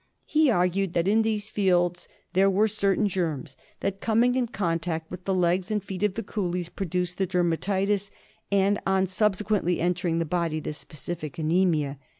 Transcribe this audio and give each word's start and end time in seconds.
He 0.25 0.49
argued 0.49 0.93
that 0.93 1.07
in 1.07 1.21
these 1.21 1.47
fields 1.47 2.07
there 2.33 2.49
were 2.49 2.67
certain 2.67 3.07
germs 3.07 3.55
that, 3.81 4.01
coming 4.01 4.33
in 4.33 4.47
contact 4.47 5.11
with 5.11 5.25
the 5.25 5.33
legs 5.35 5.69
and 5.69 5.83
feet 5.83 6.01
of 6.01 6.15
the 6.15 6.23
coolies, 6.23 6.69
produced 6.69 7.19
the 7.19 7.27
dermatitis 7.27 8.09
and, 8.51 8.79
on 8.87 9.05
sub 9.05 9.35
sequently 9.35 9.77
entering 9.79 10.17
the 10.17 10.25
body, 10.25 10.59
the 10.59 10.73
specific 10.73 11.37
anaemia. 11.37 11.99